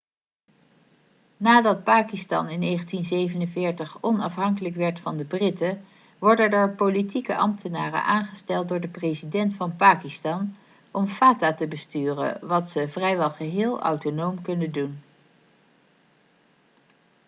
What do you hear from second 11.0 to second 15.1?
fata te besturen wat ze vrijwel geheel autonoom kunnen doen